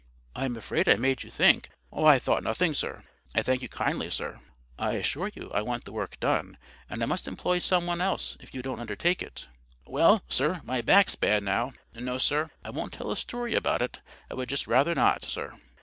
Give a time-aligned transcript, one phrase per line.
[0.35, 3.03] "I am afraid I made you think"— "I thought nothing, sir.
[3.35, 4.39] I thank you kindly, sir."
[4.79, 6.57] "I assure you I want the work done,
[6.89, 9.47] and I must employ some one else if you don't undertake it."
[9.85, 13.99] "Well, sir, my back's bad now—no, sir, I won't tell a story about it.
[14.27, 15.53] I would just rather not, sir."